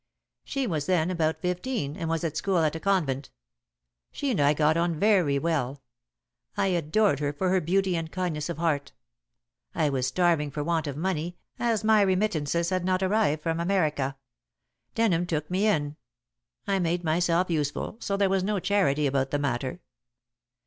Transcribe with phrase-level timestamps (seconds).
[0.43, 3.29] She was then about fifteen and was at school at a convent.
[4.11, 5.83] She and I got on very well.
[6.57, 8.93] I adored her for her beauty and kindness of heart.
[9.75, 14.17] I was starving for want of money, as my remittances had not arrived from America.
[14.95, 15.97] Denham took me in.
[16.65, 19.81] I made myself useful, so there was no charity about the matter."